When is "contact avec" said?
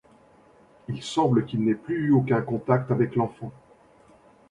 2.41-3.15